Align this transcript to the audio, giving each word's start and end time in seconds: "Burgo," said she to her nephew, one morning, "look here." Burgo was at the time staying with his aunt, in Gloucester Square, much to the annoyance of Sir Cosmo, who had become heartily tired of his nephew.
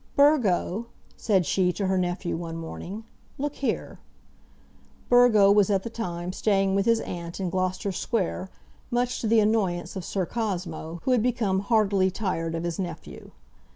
"Burgo," 0.15 0.87
said 1.15 1.45
she 1.45 1.71
to 1.73 1.85
her 1.85 1.95
nephew, 1.95 2.35
one 2.35 2.57
morning, 2.57 3.03
"look 3.37 3.57
here." 3.57 3.99
Burgo 5.09 5.51
was 5.51 5.69
at 5.69 5.83
the 5.83 5.91
time 5.91 6.33
staying 6.33 6.73
with 6.73 6.87
his 6.87 7.01
aunt, 7.01 7.39
in 7.39 7.51
Gloucester 7.51 7.91
Square, 7.91 8.49
much 8.89 9.21
to 9.21 9.27
the 9.27 9.39
annoyance 9.39 9.95
of 9.95 10.03
Sir 10.03 10.25
Cosmo, 10.25 11.01
who 11.03 11.11
had 11.11 11.21
become 11.21 11.59
heartily 11.59 12.09
tired 12.09 12.55
of 12.55 12.63
his 12.63 12.79
nephew. 12.79 13.29